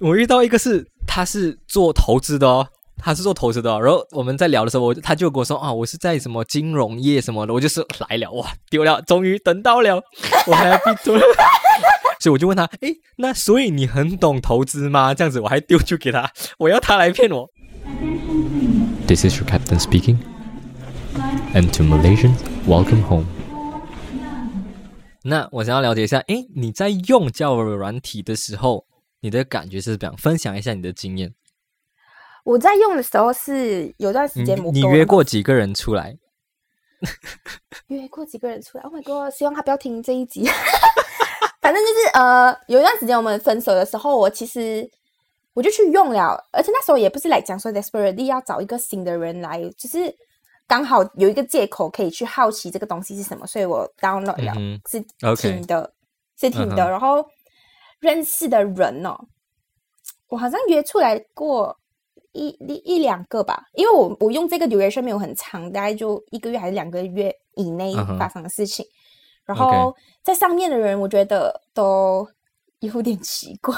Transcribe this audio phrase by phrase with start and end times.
[0.00, 2.66] 我遇到一个是他是做投资的哦，
[2.96, 3.78] 他是做投资的、哦。
[3.78, 10.02] 然后我们在聊的时候，我他就跟我说啊，我是在什么金融业什么的，我就是来了哇，丢了，终于等到了，
[10.48, 11.20] 我还要闭嘴。
[12.18, 15.12] 所以我就问他，诶，那所以你很懂投资吗？
[15.12, 17.46] 这样子我还丢出给他，我要他来骗我。
[19.06, 20.16] This is your captain speaking.
[21.52, 23.26] And to Malaysians, welcome home.
[25.22, 28.86] 那我想要了解一下，诶，你在用交友软体的时候，
[29.20, 30.16] 你的感觉是怎么样？
[30.16, 31.34] 分享一下你的经验。
[32.44, 36.16] 我在用的时候是有段时间我你约过几个人出来？
[37.88, 39.32] 约过几个人出来？Oh my god！
[39.32, 40.44] 希望他不要听这一集。
[41.60, 44.90] 反正就是呃，有一段时间我们分手的时候，我其实
[45.52, 50.14] 我就去用了，而且那时候也不是来讲说 desperately 要找一个新的人来，就是
[50.66, 54.54] 刚好有一个借口可以去好奇这个东西是什么，所以我 download 了，
[54.90, 55.00] 是
[55.36, 55.92] 听的，
[56.38, 57.22] 是听的，然后
[58.00, 59.16] 认识的人哦，
[60.28, 61.76] 我好像约出来过
[62.32, 68.84] 一一一两个吧，因为我我用这个 duration 没有很长，大概就一个月还是两个月以内发生的事情。
[69.44, 72.26] 然后在上面的人，我觉得都
[72.80, 73.74] 有点奇怪。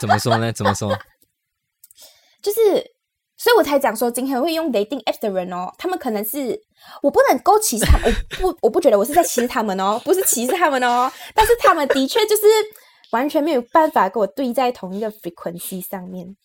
[0.00, 0.52] 怎么说呢？
[0.52, 0.90] 怎么说？
[2.42, 2.60] 就是，
[3.36, 6.60] 所以我才讲说，今天会用 dating app 的人哦，他们可能是
[7.02, 8.12] 我不能够歧视他们，
[8.42, 12.42] 我不，我不觉得我是在歧视他们哦，不是歧视他们哦，但是他们的确就是
[13.16, 16.36] 完全没有办法跟我对在同一个 frequency 上面。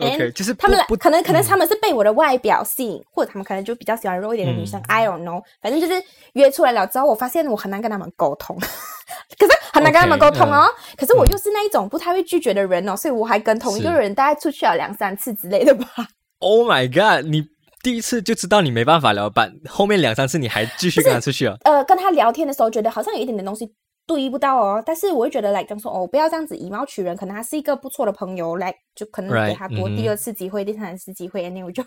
[0.00, 4.80] OK，就是他们可能可能他们是被我的外表吸引，或者他们可能就比较喜欢肉一点的女生。
[4.88, 6.02] I don't know，反正就是
[6.34, 8.56] 约出来了之后，我发现我很难跟他们沟通，
[9.38, 10.66] 可是很难跟他们沟通哦。
[10.96, 15.86] 可是我又是那一种不太会拒绝的人哦，所以我还跟同一个人大概出去了两三次之类的吧。
[16.38, 17.24] Oh my god！
[17.28, 17.44] 你
[17.82, 21.56] 第一次就知道你没办法聊吧，后面两三次你还继续跟他出去啊？
[21.64, 23.72] 呃，跟他聊天的时候觉得好像有一点点东西。
[24.06, 31.82] 对不到哦，但是我会觉得来讲说哦，不要这样子以貌取人，可能他是一个不错的朋友，来就可能给他多第二次机会、第三次机会，那我就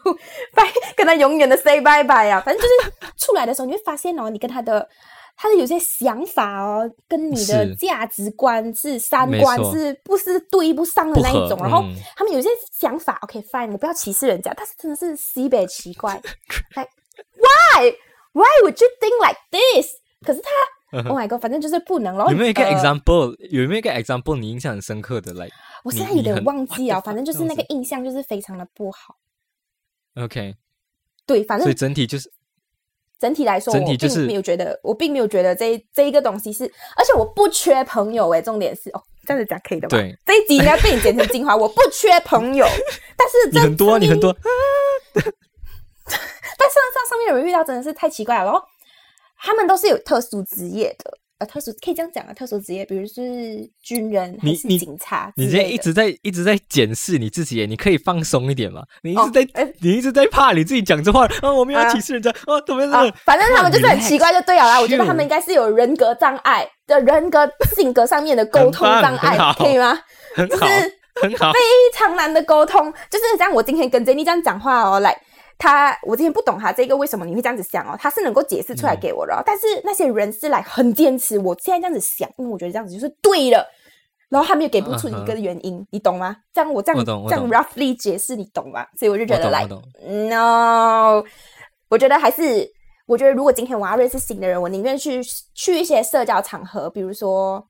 [0.55, 0.63] 拜
[0.95, 2.41] 跟他永远的 say bye bye 啊。
[2.41, 4.89] 反正就是出来的时候，你会发现哦，你跟他的
[5.35, 11.55] 他的有些想法哦，跟你的价值观是三观是不是对不上的那一种。
[11.59, 11.83] 然后
[12.15, 16.19] 他们有些想法，OK fine，我不要歧视人家，但是真的是西北奇怪，
[16.75, 16.89] like
[17.35, 17.91] why
[18.33, 19.91] why would you think like this？
[20.25, 20.49] 可是他。
[20.91, 21.41] Oh my god！
[21.41, 22.31] 反正就是不能咯。
[22.31, 23.35] 有没有一个 example？
[23.49, 24.37] 有没有一个 example？
[24.37, 25.49] 你印象很深刻的来？
[25.83, 26.99] 我现在有点忘记啊。
[27.01, 29.15] 反正就是那个印象就是非常的不好。
[30.15, 30.55] OK。
[31.25, 32.31] 对，反正所以整体就是
[33.19, 36.63] 整体来说，我并没有觉得，我并没有觉得这这一个东西是，
[36.95, 38.41] 而且我不缺朋友哎。
[38.41, 39.89] 重点是哦，这样子讲可以的吗？
[39.89, 41.53] 对，这一集应该被你剪成精华。
[41.57, 42.65] 我不缺朋友，
[43.17, 44.33] 但是 你很多，你很多。
[45.19, 48.63] 但上上上面有人遇到真的是太奇怪了哦。
[49.39, 55.31] 他们都是有特殊职业的，呃，特殊可以这样讲啊，特殊职业，比如是军人还是警察。
[55.35, 58.83] 你现在一直在一直在检视你自己，你可以放松一点嘛？
[59.03, 59.47] 你一直在，
[59.79, 61.53] 你一直在怕你自己讲这话啊！
[61.53, 62.59] 我们要歧视人家啊？
[62.65, 63.13] 怎么样？
[63.23, 64.81] 反正他们就是很奇怪，就对了啦。
[64.81, 69.99] 我觉得他们应该是有人格障碍的人格性格上面的沟通障碍，可以吗？
[70.33, 70.67] 很好，
[71.21, 71.59] 很好，非
[71.93, 75.15] 常难的沟通，就是像我今天跟 Jenny 这样讲话哦，来。
[75.57, 83.67] 他，我之前不懂他这个为什么你会这样子想哦，他是能够解释出来给我的，但是那些人是来很坚持，我现在这样子想，因为我觉得这样子就是对的，
[84.29, 86.37] 然后他们又给不出一个原因，你懂吗？
[86.53, 88.85] 这样我这样这样 roughly 解释，你懂吗？
[88.95, 89.65] 所以我就觉得来
[90.29, 91.23] ，no，
[91.89, 92.71] 我觉得还是，
[93.07, 95.21] 我觉得如果今天我要认识新的人，我宁愿去
[95.55, 97.67] 去一些社交场合，比如说，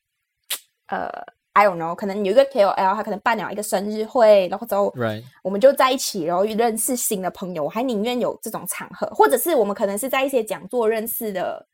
[0.88, 1.37] 呃。
[1.57, 4.94] I don't know，可能有一个 KOL，他可能办了一个生日会，然后之后
[5.41, 7.63] 我们就在一起，然后认识新的朋友。
[7.63, 11.67] 我还宁愿有这种场合，或者是我们可能是在一些讲座认识的，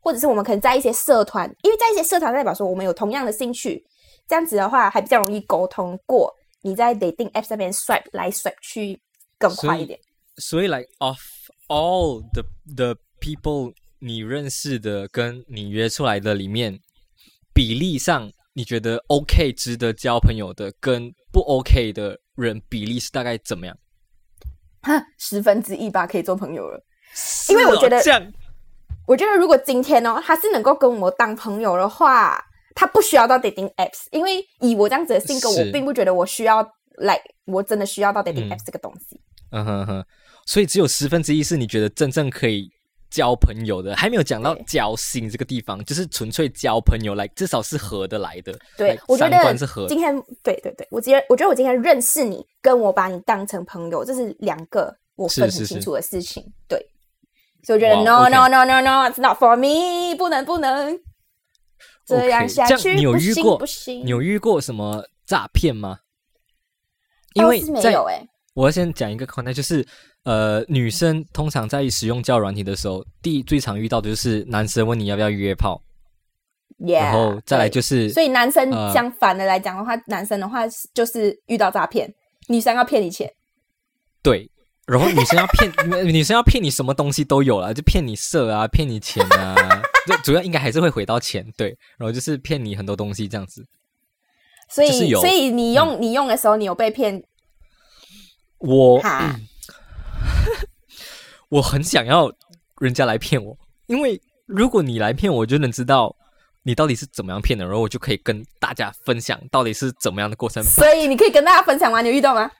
[0.00, 3.84] 或者是我们可能在一些社团，因为在一些社团代表说我们有同样的兴趣，
[4.26, 6.34] 这样子的话还比较容易沟通过。
[6.62, 8.98] 你在 dating app 上面 swipe 来 swipe 去
[9.38, 10.00] 更快一点。
[10.38, 11.18] 所以，like of
[11.68, 12.42] all the
[12.74, 16.80] the people 你认识的跟你约出来的里面，
[17.52, 18.32] 比例上。
[18.56, 23.76] 你觉得 OK 值得交朋友的，跟不 OK 的人比例是大概怎么样？
[24.80, 26.82] 哈，十分之一吧，可以做朋友了。
[27.50, 28.00] 因为我觉得，
[29.06, 32.42] 我觉得如果今天哦，他是能够跟我当朋友的话，
[32.74, 34.06] 他不需要到 dating apps。
[34.10, 36.66] 因为以我这样子的性格，我并不觉得我需要
[36.96, 39.20] 来，我真的需要到 dating apps 这个东西。
[39.50, 40.06] 嗯哼哼，
[40.46, 42.70] 所以只有十分之一是你觉得真正可以。
[43.16, 48.54] 交朋友的还没有讲到交心这个地方，就是纯粹交朋友来，至少是合得来的。
[48.76, 49.56] 对，我觉得
[49.88, 56.44] 今天对对对，我今天我觉得我今天认识你，跟我把你当成朋友，这是两个我分很清楚的事情。
[56.68, 56.78] 对，
[57.62, 61.00] 所以我觉得 no no no no no，it's not for me，不能不能
[62.04, 62.96] 这样下去。
[62.96, 64.04] 你有遇过不行？
[64.04, 66.00] 你有遇过什么诈骗吗？
[67.32, 69.86] 因为没在有哎、我要先讲一个 context，就是
[70.26, 75.80] 呃，女生通常在使用交友软体的时候，第一最常遇到的就是男生问你要不要约炮。
[76.80, 80.62] Yeah，然后再来就是所以男生呃相反的来讲的话，男生的话
[80.92, 82.12] 就是遇到诈骗，
[82.48, 83.32] 女生要骗你钱。
[84.20, 84.50] 对，
[84.84, 85.72] 然后女生要骗
[86.12, 89.54] 女生要骗你什么东西都有了，就骗你色啊，骗你钱啊，
[90.08, 93.64] 就主要应该还是会回到钱，对，然后就是骗你很多东西这样子。
[94.68, 97.22] 所以，所以你用、你用的时候，你有被骗？
[98.58, 99.38] 我哈？
[101.56, 102.30] 我很想要
[102.80, 103.56] 人家来骗我，
[103.86, 106.14] 因为如果你来骗我，就能知道
[106.64, 110.62] 你到底是怎么样骗的，然后我就可以跟大家分享到底是怎么样的过程。
[110.62, 112.02] 所以你可以跟大家分享吗？
[112.02, 112.50] 你有遇到吗？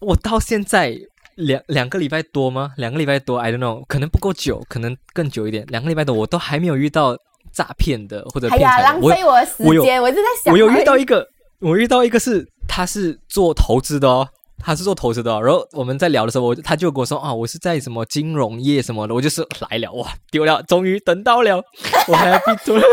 [0.00, 0.96] 我到现在
[1.34, 2.70] 两两个礼拜多吗？
[2.76, 5.66] 两个礼拜多，I don't know，可能不够久，可能更久一点。
[5.66, 7.16] 两个礼拜多，我都还没有遇到
[7.52, 9.00] 诈骗的或者哎呀，骗财的。
[9.00, 10.52] 我浪费我的时间，我一直在想。
[10.52, 11.26] 我有遇到一个，
[11.58, 14.28] 我遇到一个是他是做投资的哦，
[14.62, 21.62] 他是做投资的、然后我们在聊的时候，我他就跟我说啊，我是在什么金融业什么的，我就是来了哇，丢了，终于等到了，
[22.08, 22.80] 我还要闭嘴。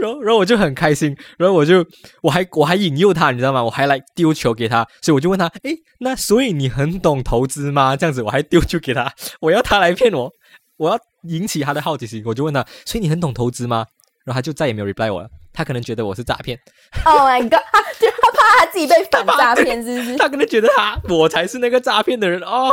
[0.00, 1.84] 然后，然后我就很开心，然后我就
[2.22, 3.62] 我还我还引诱他，你知道吗？
[3.62, 7.94] 我还来丢球给他，所以我就问他，诶，那所以你很懂投资吗？
[7.94, 10.32] 这样子，我还丢球给他，我要他来骗我，
[10.78, 13.84] 我要引起他的好奇心，我就问他，所以你很懂投资吗？
[14.24, 16.58] 然后他就再也没有 reply 我了，他可能觉得我是诈骗
[17.04, 17.60] ，Oh my god！
[17.98, 20.16] 就他怕他自己被反诈骗，是不是？
[20.18, 22.70] 他可能觉得他我才是那个诈骗的人哦，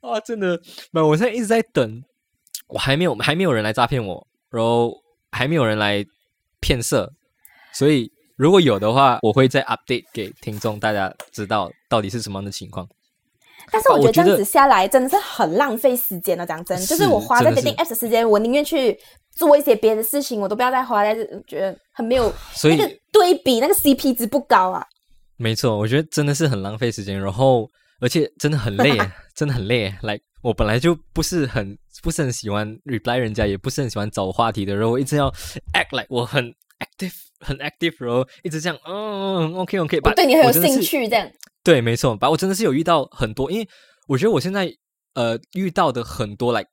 [0.00, 0.60] 啊，真的，
[0.92, 2.02] 没有，我现在一直在等，
[2.68, 4.94] 我还没有还没有人来诈骗我，然后
[5.32, 6.04] 还没有人来
[6.60, 7.12] 骗色，
[7.72, 12.88] 所以如果有的话，我会再 update 给听众，大家知道到底是什么样的情况。
[13.70, 16.46] 但是我觉得这样子下来真的是很浪费时间了。
[16.46, 18.98] 讲真，就是我花在 dating 是 apps 的时间，我宁愿去
[19.34, 24.84] 做一些别的事情，我都不要再花在这，觉得很没有 所以那个对比，那个 CP 值不高啊。
[25.36, 27.68] 没错，我觉得真的是很浪费时间，然后
[28.00, 28.96] 而且真的很累，
[29.34, 29.94] 真的很累。
[30.02, 35.30] 来，我本来就不是很不是很喜欢 reply 人家，也不是很喜欢找话题的，然后我一直要
[35.72, 36.44] act like 我很
[36.80, 41.26] active 很 active，然后一直这样，嗯，OK OK，我对你很有兴趣，这样。
[41.62, 43.68] 对，没错，把我真的是有遇到很多，因为
[44.08, 44.72] 我觉得我现在
[45.14, 46.64] 呃遇到的很多来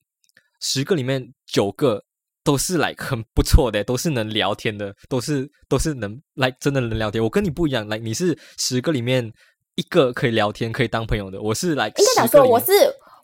[0.61, 2.03] 十个里面九个
[2.43, 7.21] 都是来很不错的，都是能聊天的，都是都是能来真的能聊天。
[7.21, 9.31] 我跟你不一样，来你是十个里面
[9.75, 12.71] 一个可以聊天可以当朋友的，我是来应该讲说，我是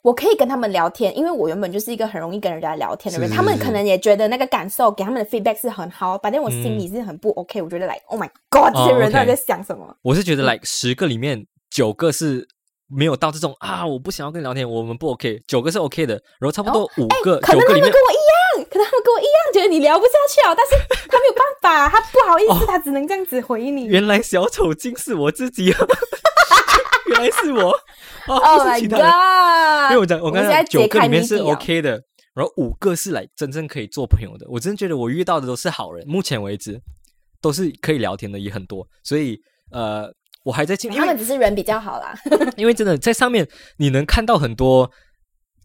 [0.02, 9.96] 我可以跟他们聊天，因为我原本就是一个很容易跟人家聊天的人，他们可能也觉得那个感受给他们的 feedback 是很好，反正我心里是很不 OK，、我觉得 like Oh my God，这些人哦到底在想什么？
[10.02, 12.46] 我是觉得来十个里面九个是。
[12.86, 13.84] 没有到这种啊！
[13.84, 15.42] 我不想要跟你聊天，我们不 OK。
[15.48, 23.86] 九个是 OK 的，然后差不多五个、哦可九个里面能他们跟我一样，可能他们跟我一样，觉得你聊不下去哦，但是他没有办法，他不好意思，他只能这样子回你。
[23.86, 25.78] 哦原来小丑竟是我自己啊！
[27.08, 27.70] 原来是我
[28.28, 29.10] 哦 Oh 不是 my 其他人。
[29.10, 29.90] God！
[29.92, 32.00] 因为我讲，我刚才九个里面是 OK 的，
[32.34, 34.46] 然后五个是来真正可以做朋友的。
[34.48, 36.78] 我真的觉得我遇到的都是好人，目前为止
[37.40, 38.86] 都是可以聊天的，也很多。
[39.02, 40.12] 所以呃，
[40.44, 42.14] 我还在进，因他们只是人比较好啦。
[42.56, 43.48] 因为真的在上面
[43.78, 44.90] 你能看到很多，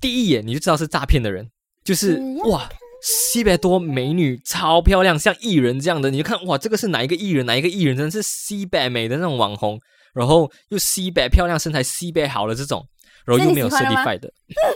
[0.01, 1.47] 第一眼你就知道是诈骗的人，
[1.83, 2.67] 就是哇。
[3.01, 7.45] 西北多美女，超漂亮，像艺人这样的，你就看哇，这个是哪一个艺人？
[7.45, 9.79] 哪一个艺人真的是西北美的那种网红，
[10.13, 12.85] 然后又西北漂亮，身材西北好的这种，
[13.25, 14.29] 然后又没有 certified 的，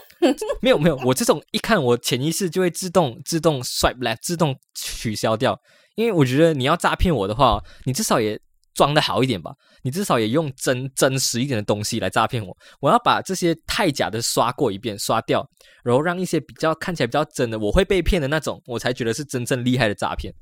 [0.64, 5.60] 没有没有，我这种一看我潜意识就会自动自动 swipe left，自动取消掉，
[5.96, 8.40] 因为我觉得你要诈骗我的话，你至少也
[8.74, 15.48] 装的好一点吧，你至少也用真真实一点的东西来诈骗我，我要把这些太假的刷过一遍，刷掉，
[15.84, 20.34] 然后让一些比较看起来比较真的，我会被骗的那种，我才觉得是真正厉害的诈骗。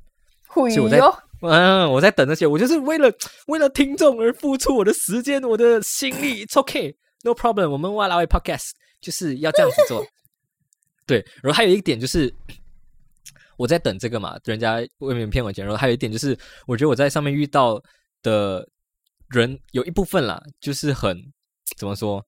[0.54, 3.10] 所以我在呦，嗯， 我在等这些，我就是为了
[3.46, 6.44] 为了听众而付出我的时间，我的心力。
[6.44, 7.70] It's okay, no problem。
[7.70, 10.04] 我们哇啦喂 Podcast 就是要这样子做。
[11.06, 12.30] 对，然后还有一点就是
[13.56, 15.64] 我在等这个嘛，人家未免骗我钱。
[15.64, 17.82] 然后还有一点就是，我觉得我在上面遇到
[18.22, 18.68] 的
[19.28, 21.32] 人有一部分啦，就是很
[21.76, 22.24] 怎么说，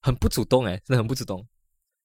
[0.00, 1.46] 很不主动哎、真的很不主动。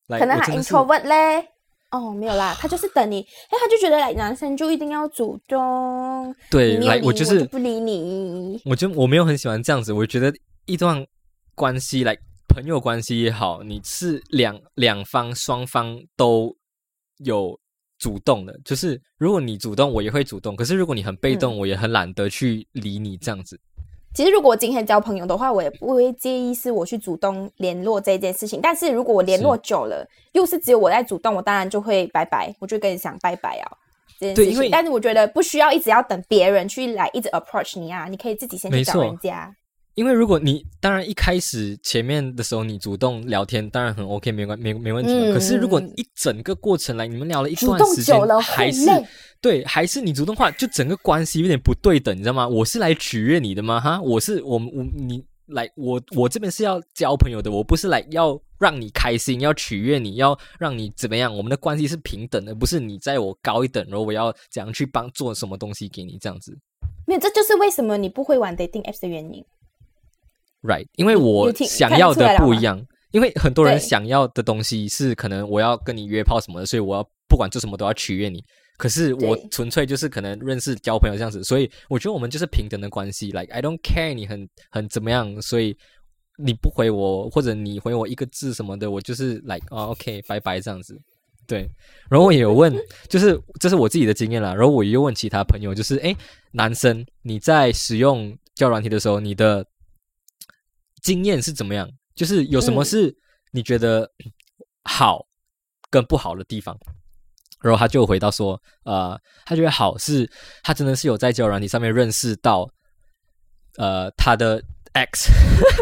[0.08, 1.50] 来，可能他我真的是 introvert 嘞。
[1.90, 8.62] 哦，没有啦，他就是等你，哎，他就觉得来男生就一定要主动，对，你没有理我就是不理你。
[8.66, 10.34] 我就我没有很喜欢这样子，我觉得
[10.66, 11.08] 一段
[11.56, 12.14] 关系来
[12.50, 16.58] 朋友关系也好，你是两两方双方都
[17.20, 17.58] 有
[18.00, 23.60] 主动的，就是如果你主动，我也会主动；可是如果你很被动，嗯我也很懒得去理你这样子。
[24.14, 28.60] 其实如果我今天交朋友的话，我也不会介意是我去主动联络这件事情。
[28.62, 33.72] 但是如果我联络久了，又是只有我在主动，我当然就会拜拜，我就跟你讲拜拜啊。
[34.20, 39.56] 这件事情，对因为但是我觉得不需要一直要等别人去来一直 approach 你啊，你可以自己先去找人家。
[39.98, 45.12] 因为如果你当然一开始前面的时候你主动聊天，当然很 OK，没关没没问题。
[45.12, 48.86] 嗯可是如果一整个过程来，你们聊了一段时间，还是。
[49.42, 52.48] 对，还是你主动话，就整个关系有点不对等，你知道吗？
[52.48, 53.80] 我是来取悦你的吗？
[53.80, 61.36] 哈，我是我我你来我我这边是要交朋友的，我不是来要让你开心，要取悦你，要让你怎么样？
[61.36, 66.56] 我们的关系是平等的，不是你在我高一等，然后我要怎样去帮做什么东西给你这样子
[67.08, 69.44] 没有，这就是为什么你不会玩 dating apps 的原因。
[70.68, 70.86] ，right？
[70.98, 72.80] 因为我想要的不一样，
[73.12, 78.44] 因为很多人想要的东西是可能我要跟你约炮什么的，所以我要不管做什么都要取悦你。
[78.78, 83.32] 可是我纯粹就是可能认识交朋友这样子，所以我觉得我们就是平等的关系。
[83.32, 85.76] Like I don't care 你很很怎么样，所以
[86.38, 90.96] 你不回我或者你回我一个字什么的，我就是 like 哦 OK 拜拜这样子。
[91.48, 91.68] 对，
[92.10, 92.72] 然后我也有问，
[93.08, 94.54] 就是这是我自己的经验啦。
[94.54, 96.16] 然后我又问其他朋友，就是诶，
[96.52, 99.66] 男生你在使用交友软体的时候，你的
[101.08, 101.90] 经验是怎么样？
[102.16, 103.18] 就是有什么嗯是
[103.54, 104.12] 你觉得
[104.84, 105.26] 好
[105.90, 106.78] 跟不好的地方？
[107.62, 110.30] 然后他就回到说，呃，他觉得好是
[110.62, 112.70] 他真的是有在交友软体上面认识到，
[113.78, 114.62] 呃，他的
[114.94, 115.30] ex，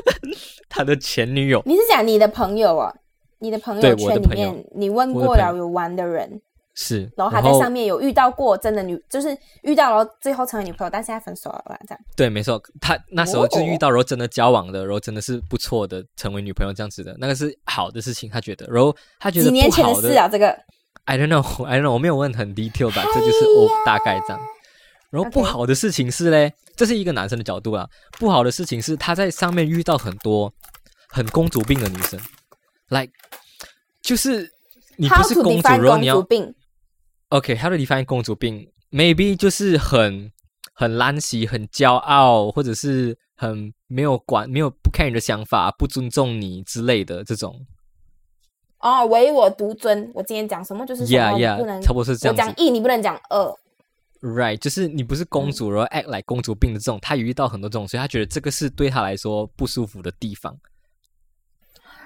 [0.69, 2.95] 他的前女友，你是讲你的朋友哦？
[3.39, 6.39] 你的朋友圈里面，你问过了有玩的人，
[6.75, 11.79] 是，然后他在上面有遇到过真的女，就是遇到了最后成为女朋友，但现在分手了吧？
[11.87, 11.99] 这样。
[12.15, 20.55] 对，没错，他那时候就是遇哦到，然后真的交往的，然后真的是不错的，成为女朋友这样子的，那个是好的事情，他觉得，然后他觉得几年前的事啊，这个
[21.05, 24.39] I don't know, I don't know，我没有问很 detail 吧，这就是我大概这样。
[25.11, 27.87] 然后不好的事情是嘞，这是一个男生的角度啊。
[28.19, 30.51] 不好的事情是他在上面遇到很多
[31.07, 32.19] 很公主病的女生
[32.89, 33.13] ，like
[34.01, 34.51] 就是
[34.97, 36.21] 你不是公主，然后你要
[37.39, 40.31] 公主病？OK，how to define 公主病？Maybe 就是很
[40.73, 47.65] 很懒喜、很骄傲，或者是很没有管、没有不看你的想法、不尊重你之类的这种。
[48.79, 50.11] 哦，唯我独尊。
[50.13, 53.55] 我今天讲什么就是什 Yeah, yeah，你不能差不多是这样我讲一，你不能讲二。
[54.21, 60.55] Right，就是你不是公主，然后 act like 公主病的这种，他也遇到很多这种，所以他觉得这个是对他来说不舒服的地方。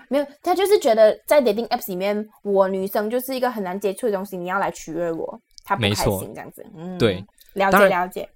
[0.10, 6.66] 没有，他就是觉得在 dating apps 里面，我女生就是一个很难接触的东西，你要来取悦我，他不开没错心这样子。
[6.76, 7.24] 嗯，对，
[7.54, 8.28] 了解了解。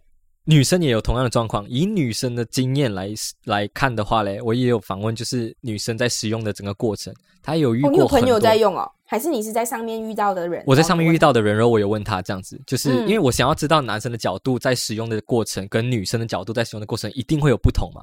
[0.45, 3.09] 女生也有同样的状况，以女生的经验来
[3.45, 7.97] 来看的话嘞，我也有访问，就是女生在使用的整个过程，她有遇哦，过很多。
[7.97, 8.89] 你有朋友在用哦？
[9.05, 10.63] 还是你是在上面遇到的人？
[10.67, 11.31] 我在上面遇到。
[11.31, 18.01] 的人，然后我有问他这样子，就是嗯因为我想要知道男生的角度在使用的过程跟女生的角度在使用的过程一定会有不同嘛。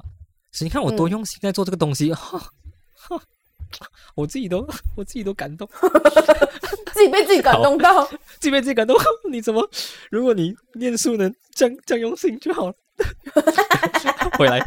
[0.51, 2.11] 所以你看我多嗯用心在做这个东西，
[4.15, 5.67] 我自己都我自己都感动，
[6.93, 8.03] 自己被自己感动到。
[8.05, 8.95] 自己被自己感动。
[9.29, 9.67] 你怎么？
[10.09, 12.73] 如果你念书能这样这样用心就好了。
[14.37, 14.59] 回来，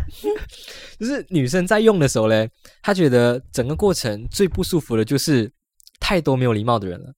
[0.99, 2.49] 就是女生在用的时候嘞，
[2.83, 5.51] 她觉得整个过程最不舒服的就是
[6.01, 7.13] 太多没有礼貌的人了，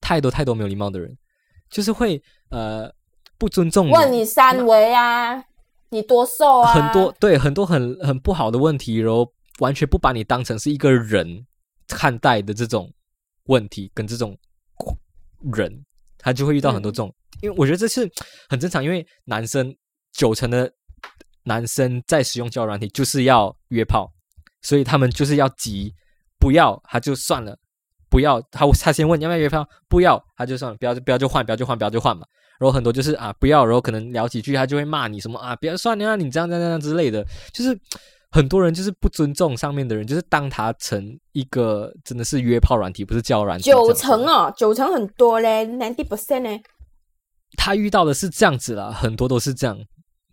[0.00, 1.16] 太多太多没有礼貌的人，
[1.70, 2.88] 就是会呃
[3.36, 5.42] 不尊重问你三围啊，
[5.88, 6.72] 你多瘦啊？
[6.72, 11.46] 很多对很多很很不好的问题，然后完全不把你当成是一个人
[11.86, 12.92] 看待的这种
[13.44, 14.36] 问题跟这种
[15.54, 15.84] 人，
[16.18, 17.14] 他就会遇到很多这种。
[17.40, 18.10] 因为我觉得这是
[18.48, 19.74] 很正常，因为男生
[20.12, 20.72] 九成的
[21.42, 24.10] 男生在使用交友软体就是要约炮，
[24.62, 25.92] 所以他们就是要急，
[26.38, 27.58] 不要他就算了，
[28.08, 32.26] 不要他他先问要不要约炮，不要他就算了，不要就不要就换，不要就换，不要就换嘛。
[32.58, 37.78] 然后很多就是啊不要，然后可能聊几句他就会骂你什么啊，不要算了啊，你这样这样这样之类的，就是
[38.34, 43.70] 很多人就是不尊重上面的人，就是当他成一个真的是约炮软体，不是交友软体。
[43.70, 46.60] 九成，哦，九成很多嘞，ninety percent 呢。
[47.56, 49.78] 他遇到的是这样子啦，很多都是这样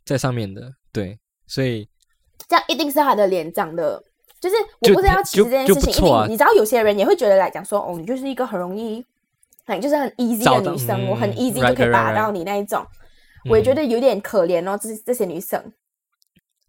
[0.03, 1.87] 在上面的，对，所以
[2.47, 4.03] 这样一定是他的脸长得，
[4.39, 9.05] 就是我不知道，其实这件事情一定，啊你知道有些人也会觉得来讲说，哦，你就是一个很容易，
[9.67, 12.83] 很就是很 easy 的女生，嗯我很 easy 就可以 right, 到你那一种，
[13.47, 15.63] 我也觉得有点可怜哦，这这些女生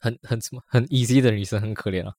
[0.03, 2.13] 很很什么很 easy 的女生很可怜啊。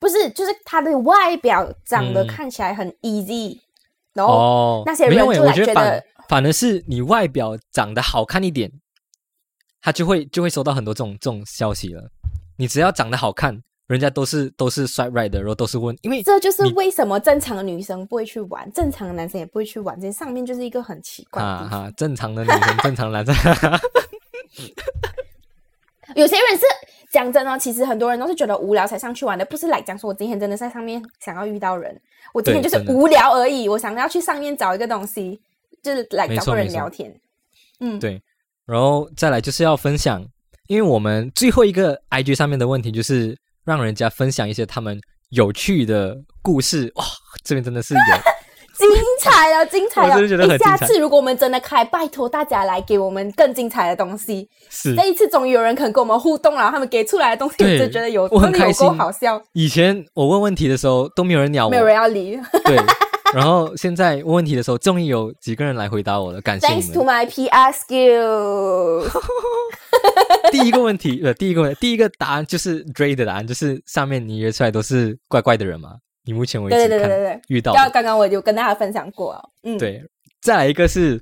[0.00, 3.58] 不是，就是她的外表长得嗯看起来很 easy，
[4.12, 8.70] 然后哦，那些人就来觉我觉得反得反而是你外表长得好看一点，
[9.80, 12.10] 他就会就会收到很多这种这种消息了。
[12.58, 21.42] 你只要长得好看，人家都是都是 swipe right 的，然后都是问，因为这就是为什么正常的女生不会去玩，正常的男生也不会去玩，这上面就是一个很奇怪。
[21.42, 23.34] 哈哈，正常的女生，正常的男生，
[26.16, 26.64] 有些人是
[27.12, 32.00] 讲真哦，其实很多人都是觉得无聊才上去玩的，不是来讲说我今天真的在上面想要遇到人，
[32.32, 35.38] 我今天就是无聊而已，我想要去上面找一个东西，
[35.82, 37.14] 就是来找个人聊天。
[37.80, 38.20] 嗯，对，
[38.64, 40.24] 然后再来就是要分享，
[40.68, 46.90] 因为我们最后一个 IG 上面的问题就是让人家分享一些他们有趣的故事。
[46.94, 47.04] 哇，
[47.44, 48.00] 这边真的是有。
[48.78, 48.88] 精
[49.20, 50.58] 彩了，精彩了！
[50.58, 54.48] 下次如果我们真的开，拜托大家来给我们更精彩的东西。
[54.68, 62.38] 是这一次终于有人肯跟我们互动了，他们给出来的东西，就觉得有我很真的有开心够好笑，以前我问问题的时候都没有人鸟我，没有人要理。
[62.64, 62.76] 对。
[63.34, 67.02] 然后现在问问题的时候，终于有几个人来回答我了，感谢 Thanks to。
[67.02, 69.10] my PR skills。
[70.52, 75.96] 第一个问题，呃，第一个问第一个答案就是 Dray 的答案，就是上面你约出来都是怪怪的人嘛？
[76.26, 77.40] 你目前为止对对对对对。
[77.48, 79.32] 遇到刚刚刚我有跟大家分享过。
[79.32, 80.02] 哦，嗯，对，
[80.42, 81.18] 再来一个是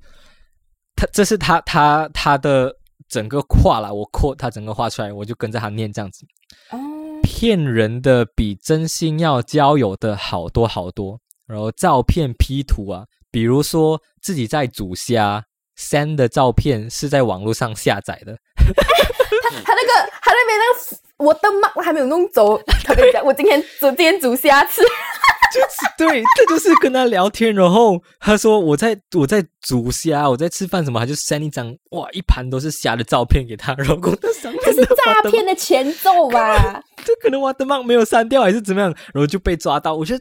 [0.97, 2.75] 他，这是他他他的
[3.09, 6.27] 整个画啦，我 quote 他整个画出来，我就跟着他念这样子，
[6.71, 6.79] 哦，
[7.23, 15.45] 骗人的比真心要交友的好多好多，然后照片 P 图啊，比如说自己在煮虾。
[15.77, 22.61] send 的照片是在网络上下载的， 他那个他那边那个我的妈，我还没有弄走。
[22.85, 36.83] 他跟你讲，我今天煮今天煮虾吃，就是对，这就是跟他聊天，然后他说我在我在煮虾，我在吃饭什么，他就 send 一张哇一盘都是虾的照片给他，然后跟他上面这是诈骗的前奏吧？
[37.05, 39.95] 这可能我的妈没有删掉还是怎么样，然后就被抓到。
[39.95, 40.21] 我觉得，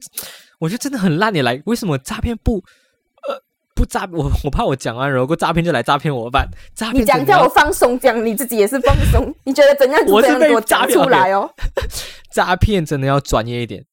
[0.60, 1.42] 我觉得真的很烂 你！
[1.42, 2.62] 来，为什么诈骗不呃
[3.76, 4.32] 不诈我？
[4.44, 6.48] 我怕我讲完，如果诈骗就来诈骗我办？
[6.76, 9.34] 诈骗你讲叫我放松，讲你自己也是放松。
[9.44, 11.50] 你觉得怎样就我是被我诈骗出来哦。
[12.32, 13.86] 诈骗真的要专业一点。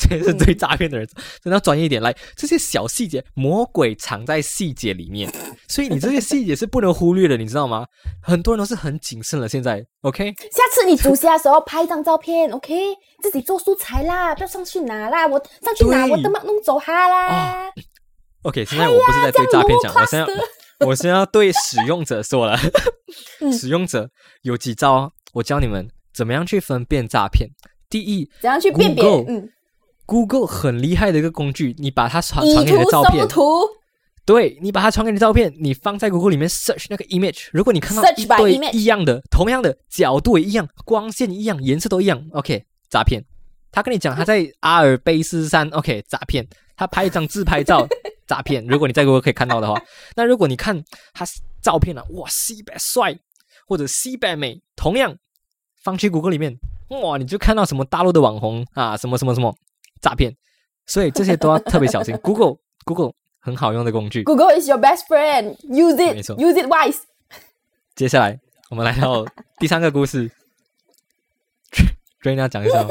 [0.00, 1.04] 这是对诈骗的人，
[1.42, 2.00] 真的要专业一点。
[2.00, 5.28] 来，这些小细节，魔鬼藏在细节里面，
[5.66, 7.84] 所以你这些细节是不能忽略的，你知道吗？
[8.22, 9.48] 很多人都是很谨慎了。
[9.48, 12.94] 现在，OK，下次你煮虾的时候拍一张照片，OK，
[13.24, 17.68] 自己做素材啦，不要上去拿啦，我上去拿我的妈弄走它啦。
[18.48, 20.26] OK，现在我不是在对诈骗讲，我现在
[20.86, 22.58] 我现在要对使用者说了。
[23.40, 24.08] 嗯使用者
[24.42, 27.48] 有几招啊，我教你们怎么样去分辨诈骗。
[27.90, 29.48] 第一怎样去辨别？Google 嗯
[30.06, 33.26] ，，Google 很厉害的一个工具，你把它传以传给你的照片
[34.26, 43.22] 对你把它传给你的照片，你放在 Google 里面 search 那个 image，如果你看到一堆一样的、同样的角度也一样、光线一样、颜色都一样，OK，诈骗。
[43.72, 46.46] 他跟你讲他在阿尔卑斯山，OK，诈骗。
[46.76, 47.86] 他拍一张自拍照，
[48.28, 48.64] 诈骗。
[48.66, 49.82] 如果你在 Google 可以看到的话，
[50.14, 51.26] 那如果你看他
[51.60, 53.18] 照片啊，哇，西北帅
[53.66, 55.16] 或者西北美，同样
[55.82, 56.56] 放去 Google 里面，
[56.90, 59.52] 哇，你就看到什么大陆的网红啊，什么什么什么
[60.00, 60.36] 诈骗。
[60.86, 62.16] 所以这些都要特别小心。
[62.22, 64.22] Google Google 很好用的工具。
[64.24, 65.56] Google is your best friend.
[65.62, 67.00] Use it, 错 use it wise.
[67.94, 68.38] 接下来
[68.70, 69.26] 我们来到
[69.58, 70.30] 第三个故事
[72.22, 72.88] j a n 讲一下哦。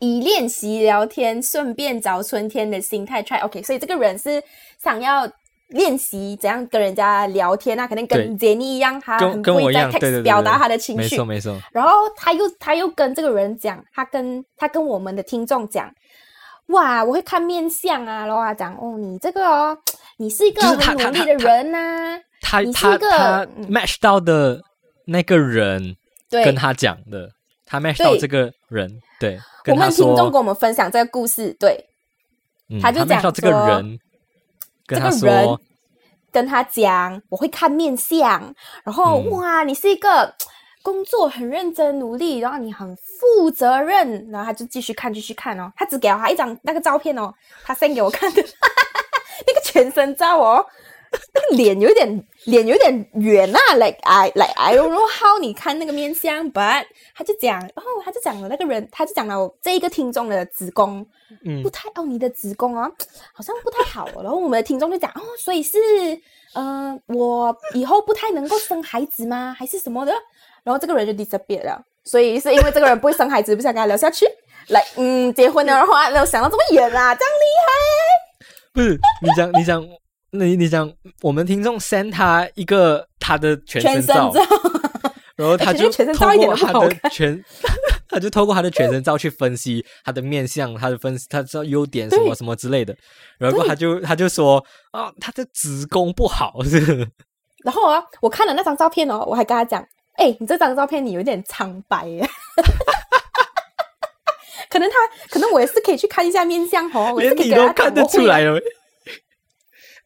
[0.00, 3.22] 以练习聊天，顺便找春天的心态。
[3.22, 3.44] Try。
[3.44, 4.42] OK，所以这个人是
[4.82, 5.30] 想要
[5.68, 11.02] 练习怎样跟人家聊天啊，可能跟 Jenny 一样，他跟很会在 text，表达他的情绪。
[11.02, 11.24] 没错。
[11.24, 15.90] 没错，然后他又他又跟这个人讲，他跟他跟我们的听众讲，
[16.66, 19.78] 哇，我会看面相啊，然后他讲，哦，你这个哦，
[20.18, 24.60] 你是一个很努力的人呐、他他你是一个 match 到的
[25.06, 25.96] 那个人
[26.28, 27.30] 对，跟他讲的，
[27.64, 31.78] 他 match 到这个人，对，我们听众说跟，我们分享这个故事，对，
[32.68, 33.98] 嗯他就讲这个说人，
[34.84, 35.58] 跟他这个人，
[36.32, 38.52] 跟他讲，我会看面相，
[38.84, 40.34] 然后、嗯哇，你是一个
[40.82, 47.32] 工作很认真努力，然后你很负责任，然后他就继续看，继续看哦，他只给了他一张那个照片哦，
[47.62, 48.42] 他 send 给我看的
[49.46, 50.66] 那个全身照哦，
[51.32, 61.06] 那个脸有点脸有点圆啊，like I like I don't know how 你看那个面相，but 他就讲，哦，他就讲了那个人，他就讲了这一个听众的子宫
[61.44, 62.90] 嗯不，太哦，你的子宫哦，
[63.32, 64.22] 好像不太好哦。
[64.22, 65.78] 然后我们的听众就讲哦，所以是
[66.54, 69.54] 呃，我以后不太能够生孩子吗？
[69.56, 70.12] 还是什么的？
[70.64, 71.80] 然后这个人就 disappear 了。
[72.04, 74.26] 所以是因为这个人不会生孩子，不想跟他聊下去。
[74.68, 77.72] 来，嗯，结婚了的话，没有想到这么远啊，这样厉害
[78.72, 80.01] 不是你讲你讲。
[80.34, 80.90] 你你讲，
[81.20, 84.32] 我们听众 send 他一个他的全全身身照，
[85.36, 87.44] 然后他就而且那全身透照一点都不过他的全，
[88.08, 92.96] 他就透过他的全身照去分析他的面相，他的分析，他知道优点什么什么之类的。
[93.38, 97.06] 然后他就他就说啊，他的子宫不好，是。
[97.62, 99.84] 然后啊，我看了那张照片哦，我还跟他讲，
[100.16, 102.26] 哎，你这张照片你有点苍白耶。
[104.70, 104.96] 可能他，
[105.28, 108.58] 可能我也是可以去看一下面相哦，我也是可以跟他都看得出来了，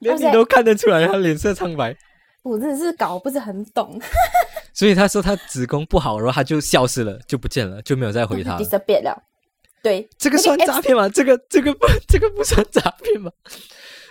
[0.01, 1.97] 连你都看得出来他脸色苍白。
[2.43, 4.01] 我真的是搞不是很懂。
[4.73, 8.59] 所以他说他子宫不好，然后他就消失了，就不见了，就没有再回他了。
[8.59, 9.23] disappear 了。
[9.83, 11.09] 对，这个算诈骗吗？
[11.09, 13.31] 这个这个不这个不算诈骗吗？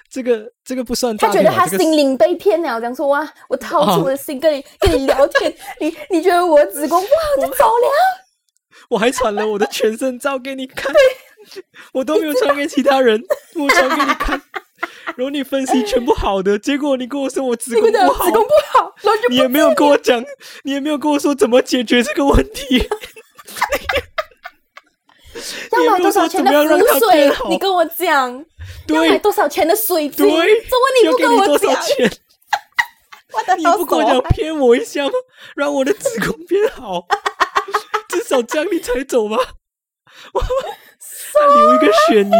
[0.09, 8.25] 这个这个不算诈他觉得他心灵被骗了，这样说哇，我掏出我的心跟你、跟你聊天， 你你觉得我的子宫不好就走了？
[8.89, 10.93] 我还传了我的全身照给你看，
[11.91, 13.21] 我都没有传给其他人，
[13.55, 14.41] 我传给你看，
[15.15, 20.23] 然后你分析全部好的，结果你跟我说我子你宫不好子，宫不好，然后就你也没有跟我讲，
[20.63, 22.77] 你也没有跟我说怎么解决这个问题，
[25.71, 28.45] 要买多少钱的你也没有说怎么样让它浮变好，水你跟我讲，
[28.87, 31.73] 要买对多少钱的水晶，对，这问题不跟我讲。
[33.57, 35.11] 你 不跟我讲手骗我一下吗？
[35.55, 37.05] 让我的子宫变好，
[38.07, 39.37] 至少这样你才走吧。
[41.39, 42.31] 哇，他留一个悬疑，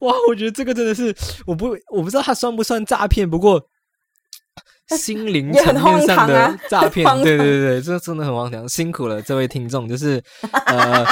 [0.00, 0.14] 哇！
[0.28, 1.14] 我觉得这个真的是，
[1.46, 3.62] 我不我不知道它算不算诈骗，不过
[4.96, 7.24] 心灵层面上的诈骗，很荒唐。
[7.24, 10.22] 对对对，这真的很荒唐，辛苦了这位听众，就是
[10.66, 11.06] 呃。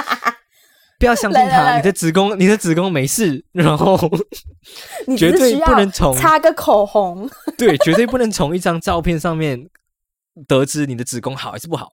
[0.99, 3.99] 不要相信他，你的子宫，你的子宫没事，然后
[5.19, 9.69] 绝对不能从擦个口红，对，绝对不能从一张照片上面
[10.47, 11.89] 得知你的子宫好还是不好，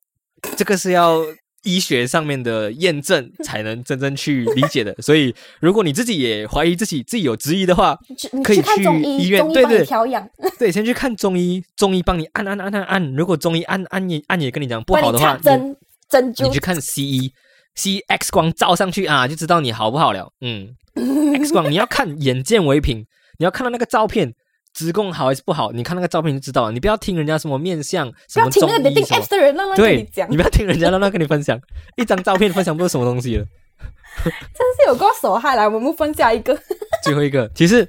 [0.55, 1.17] 这个是要
[1.63, 4.95] 医学上面的验证 才能真正去理解的。
[4.99, 7.97] 所以，如果你自己也怀疑自己自己有质疑的话，
[8.31, 13.13] 你可以去医院对对你调养， 对，先去看中医，中医帮你按按按按按。
[13.13, 15.75] 如果中医按按也按也跟你讲不好的话，针
[16.09, 17.31] 针灸你你去看西医。
[17.75, 20.33] C X 光照上去啊，就知道你好不好了。
[20.41, 20.75] 嗯，
[21.39, 23.05] X 光你要看眼见为凭，
[23.37, 24.33] 你要看到那个照片，
[24.73, 26.71] 子宫好还是不好，你看那个照片就知道了。
[26.71, 31.59] 你不要听人家什么面相，不什么中要听那个 dating 医什么 apps 的人乱乱跟对你讲，你不要听人家乱乱跟你分享，
[31.97, 33.45] 一张照片分享不出什么东西了。
[34.23, 36.57] 真是有够手害来，我们分下一个。
[37.03, 37.87] 最后一个，其实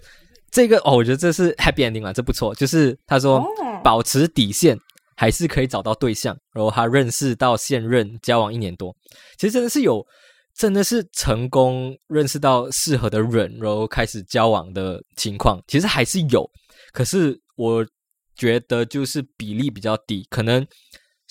[0.51, 2.55] 这个哦，我觉得这是 happy ending 啊，这不错。
[2.55, 3.47] 就是他说、哦
[3.83, 4.77] 保持底线，
[5.17, 8.95] 还是可以找到对象，然后他认识到现任，交往一年多，
[9.39, 10.07] 其实真的是有，
[10.61, 16.47] 真的是成功认识到适合的人，然后开始交往的情况，其实还是有，
[16.93, 17.87] 可是我
[18.35, 20.67] 觉得就是比例比较低，可能。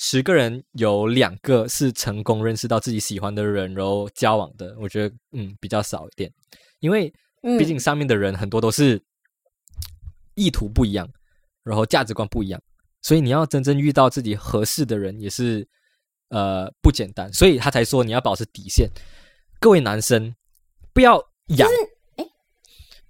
[0.02, 6.32] 十个人有两个是成功认识到自己喜欢的人，然后交往的，我觉得嗯比较少一点，
[6.80, 7.14] 因为
[7.44, 9.00] 嗯毕竟上面的人很多都是
[10.36, 11.08] 意图不一样，
[11.64, 12.60] 然后价值观不一样，
[13.02, 15.68] 所以你要真正遇到自己合适的人也是
[16.30, 18.90] 呃不简单，所以他才说你要保持底线。
[19.60, 20.34] 各位男生
[20.94, 21.22] 不要
[21.58, 21.70] 养，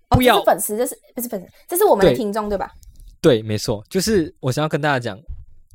[0.09, 1.47] 哦不要粉丝，这是不是粉丝？
[1.67, 2.73] 这是我们的听众对吧？
[3.21, 5.21] 对，没错，就是我想要跟大家讲，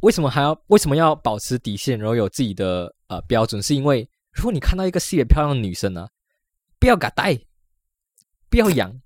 [0.01, 6.09] 为什么还要为什么要保持底线，然后有自己的呃标准，是因为如果你看到一个细也漂亮的女生呢、
[6.81, 7.39] 不要给带，
[8.49, 9.01] 不要养，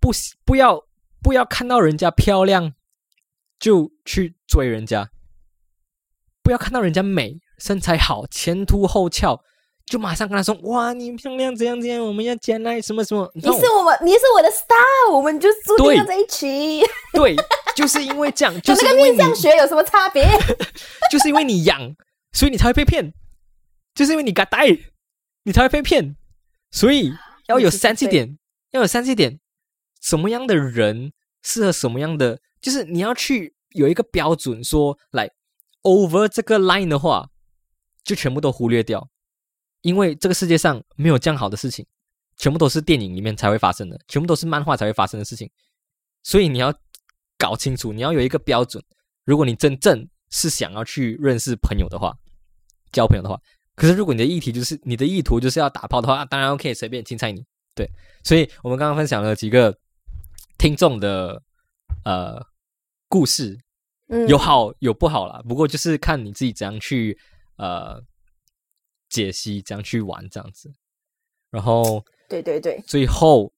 [0.00, 0.82] 不喜不要
[1.22, 2.72] 不要看到人家漂亮
[3.60, 5.10] 就去追人家，
[6.48, 9.38] 不要看到人家美身材好前凸后翘。
[9.84, 16.82] 就马上跟他说：“哇，你漂亮，怎样怎样，我们要将来什么什么。”你是我们，你是我的 star，我们就注定对要在一起。
[17.12, 17.36] 对，
[17.76, 20.24] 就是因为这样，就是因为你面相学有什么差别？
[21.12, 21.94] 就是因为你养，
[22.32, 23.12] 所以你才会被骗，
[23.94, 24.68] 就是因为你嘎呆，
[25.44, 26.16] 你才会被骗，
[26.70, 27.12] 所以
[27.48, 28.38] 要有 三 C 点，
[28.70, 29.38] 要有三 C 点，
[30.00, 35.30] 什么样的人适合什么样的，就是你要去有一个标准说，来
[35.82, 37.30] over 这个 line 的话，
[38.04, 39.08] 就全部都忽略掉，
[39.82, 41.86] 因为这个世界上没有这样好的事情，
[42.36, 45.50] 全部都是电影里面才会发生的，全部都是漫画才会发生的事情，
[46.22, 46.74] 所以你要
[47.36, 48.82] 搞清楚，你要有一个标准。
[49.24, 52.16] 如果你真正是想要去认识朋友的话，
[52.92, 53.40] 交朋友的话，
[53.74, 57.44] 可是如果你的议题就是你的意图就是要打炮的话，当然 OK，随便青菜你。
[57.74, 57.88] 对，
[58.24, 59.78] 所以我们刚刚分享了几个
[60.56, 61.40] 听众的
[62.04, 62.44] 呃
[63.08, 63.56] 故事，
[64.08, 67.18] 嗯，有好有不好啦，不过就是看你自己怎样去
[67.56, 68.00] 呃
[69.08, 70.72] 解析，怎样去玩这样子。
[71.50, 73.52] 然后对对对，最后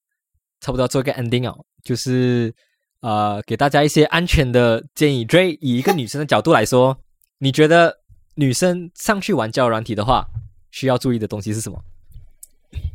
[0.60, 2.54] 差不多要做一个 ending 哦，就是
[3.00, 5.24] 呃给大家一些安全的建议。
[5.24, 6.98] Dray 以一个女生的角度来说，
[7.38, 8.00] 你觉得
[8.34, 10.26] 女生上去玩交友软体的话，
[10.70, 11.82] 需要注意的东西是什么？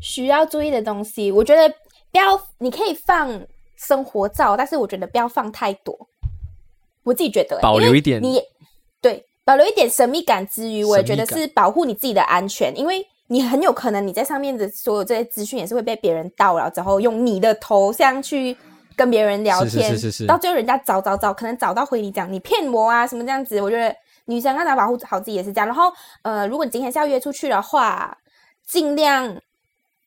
[0.01, 1.69] 需要注意的东西，我觉得
[2.11, 6.07] 不要，你可以放生活照，但是我觉得不要放太多。
[7.05, 8.43] 我自己觉得、保留一点你也
[8.99, 18.57] 对，保留一点神秘感之余，我也觉得是保护你自己的安全，因为你很有可能你在上面的所有这些资讯也是会被别人盗了然后，用你的头像去
[18.95, 25.67] 跟别人聊是是天，是是是到最后人家找找找，可能找到回你讲你骗我啊什么这样子，我觉得女生要保护好自己也是这样。
[25.67, 25.91] 然后
[26.23, 28.17] 呃，如果你今天是要约出去的话，
[28.67, 29.39] 尽量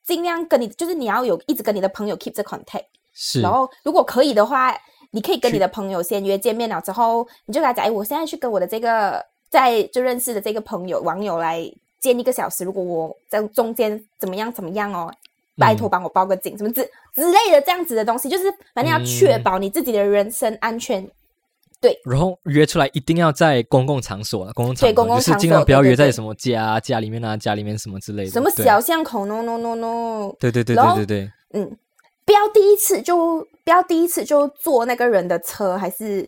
[0.04, 2.86] 尽量跟你就是你要有一直跟你的朋友 keep 这 contact。
[3.14, 4.72] 是然后如果可以的话，
[5.10, 11.62] 你可以跟你的朋友先约见面了之后，你就跟他讲，哎，我现在去跟我的这个在就认识的这个朋友网友来
[11.98, 15.12] 见一个小时，如果我在中间怎么样怎么样哦，
[15.56, 16.82] 拜托帮我报个警，什么之
[17.14, 18.44] 之类的这样子的东西，就是
[18.74, 21.08] 反正要确嗯保你自己的人身安全。
[21.80, 21.98] 对。
[22.04, 28.30] 然后约出来一定要在公共场所了，公共场对合就是公共场所尽量不要约在什么家家里面啊，家里面什么之类的。
[28.30, 30.94] 什么小巷口，no no no no，对对对对。
[30.94, 31.76] 对对，嗯，
[32.28, 36.22] 不要第一次就不要第一次就坐那个人的车，还是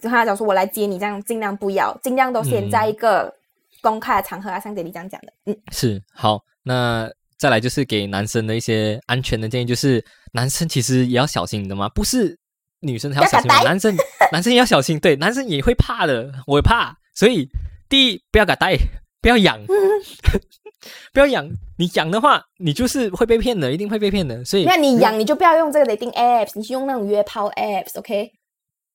[0.00, 3.32] 就跟他讲说我来接你，这样尽量不要，尽量都先嗯在一个
[3.80, 6.42] 公开的场合啊，像姐你这样讲的，嗯，是好。
[6.64, 12.36] 那再来就是给男生的一些安全的建议，就是男生其实也要小心的嘛，不是
[12.80, 13.96] 女生才要小心男生
[14.32, 17.48] 男生也要小心，对，男生也会怕的，我也怕，所以
[17.88, 18.76] 第一不要敢带，
[19.22, 19.60] 不要养，
[21.12, 28.30] 不要养，你养的话，你就是会被骗的，一定会被骗的，所以那你养你就不要用这个 dating apps，你去用那种约炮 apps，OK？、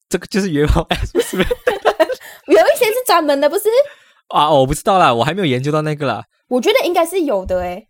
[0.10, 1.38] 这个就是约炮 apps，不是？
[2.48, 3.64] 有一些是专门的，不是？
[4.28, 6.24] 啊，我不知道啦，我还没有研究到那个啦。
[6.48, 7.88] 我觉得应该是有的诶、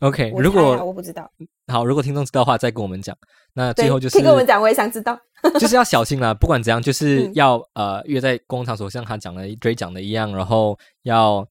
[0.00, 1.30] OK，如果啊我不知道，
[1.68, 3.16] 好，如果听众知道的话，再跟我们讲。
[3.54, 5.18] 那，最后就是可以跟我们讲，我也想知道。
[5.60, 11.46] 就是要小心啦，不管怎样，就是嗯要、呃约在公共场所，像他讲的 Dray 讲的一样，然后要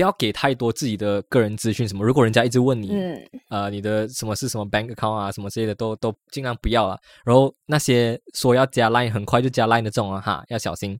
[0.00, 2.02] 不要给太多自己的个人资讯什么。
[2.02, 6.98] 如果人家一直问你，嗯，呃，你的什么是什么 bank account 啊，什么之类的，都都尽量不要了。
[7.22, 10.98] 然后那些说要加 line 很快就加 line 的这种啊，哈，要小心。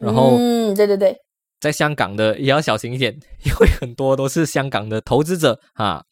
[0.00, 1.16] 然后嗯，对对对，
[1.60, 3.12] 在香港的也要小心一点，
[3.46, 6.02] 因为很多都是香港的投资者啊，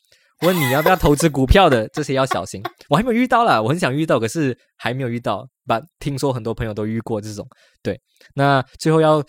[0.42, 2.62] 问你要不要投资股票的， 这些要小心。
[2.88, 5.44] 我还没有遇到啦，我很想遇到，可是还没有遇到。
[5.66, 7.44] 把听说很多朋友都遇过这种。
[7.82, 8.00] 对，
[8.34, 9.20] 那最后要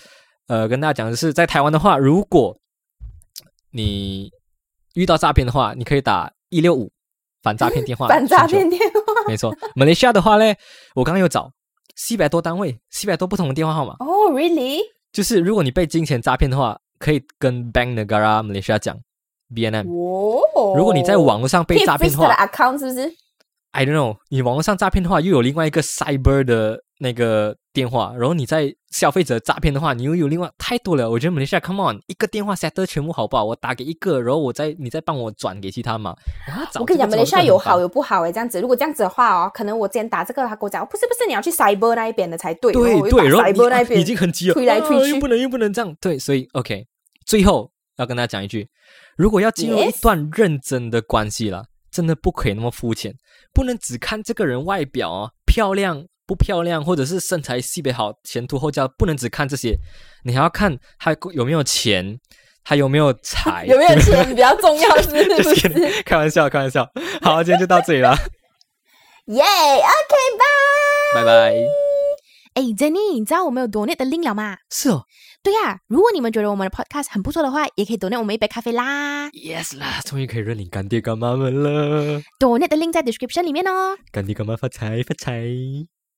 [0.48, 2.56] 呃跟大家讲的是，在台湾的话，如果
[3.72, 4.32] 你
[4.96, 6.92] 遇到诈骗的话，你可以打一六五
[7.42, 9.00] 反诈骗电话， 反诈骗电话。
[9.28, 10.54] 没错，马来西亚的话呢，
[10.96, 11.52] 我刚刚有找
[11.96, 13.94] 四百多单位，四百多不同的电话号码。
[14.00, 14.80] 哦、r e a l l y
[15.12, 18.98] 就是如果你被金钱诈骗的话，可以跟 Bank Negara Malaysia 讲
[19.54, 19.88] BNM。
[19.88, 23.12] 哦，如果你在网络上被诈骗的的话 account 是不是
[23.72, 31.10] ？，I don't know，你网络上诈骗的话，又有另外一个 cyber 的那个电话，然后你在消费者诈骗的话，你又有另外太多了。
[31.10, 33.46] 我觉得 Malaysia Come on，一个电话 set 全部好不好？
[33.46, 36.14] 我打给一个，然后我再你再帮我转给其他嘛。
[36.78, 38.60] 我跟你讲，马来西亚有好有有不好诶，这样子。
[38.60, 42.74] 如果这样子的话哦，可能我今天打这个，他跟我讲，不是不是，你要去 cyber 那一边的才对。
[42.74, 45.96] 对对，然后 cyber 那、一边啊已经很急了，推来推去啊又不能又不能这样。
[46.02, 46.86] 对，所以 OK，
[47.26, 48.68] 最后要跟大家讲一句，
[49.16, 53.14] 如果要进入一段认真的关系了，真的不可以那么肤浅，
[53.54, 59.80] 不能只看这个人外表哦，漂亮不漂亮，或者是身材细别好，前凸后翘，不能只看这些，
[60.26, 62.20] 你还要看他有没有钱，
[62.64, 66.04] 他有没有财， 有没有钱比较重要，是不 是？
[66.04, 66.88] 开玩笑，开玩笑。
[67.24, 68.16] 好，今天就到这里了，
[69.26, 71.16] 耶，OK，拜。
[71.16, 71.56] 拜拜。
[72.54, 74.58] 哎，Jenny，你知道我们有 donate 的 link 了吗？
[74.70, 75.06] 是哦
[75.42, 79.30] 对呀、如果你们觉得我们的 podcast 很不错的话，也可以 donate 我们一杯咖啡啦。
[79.30, 83.98] ，yes 啦，终于可以认领干爹干妈们了，donate 的 link 在 description 里面哦。
[84.12, 85.42] 干爹干妈发财发财。